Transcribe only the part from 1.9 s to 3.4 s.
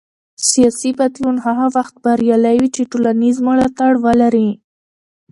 بریالی وي چې ټولنیز